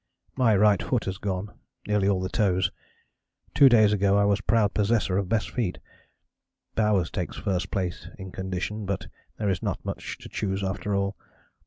[0.35, 1.53] "My right foot has gone,
[1.85, 2.71] nearly all the toes
[3.53, 5.77] two days ago I was proud possessor of best feet....
[6.73, 9.05] Bowers takes first place in condition, but
[9.37, 11.15] there is not much to choose after all.